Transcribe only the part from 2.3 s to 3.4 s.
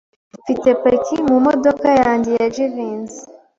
ya Jivency.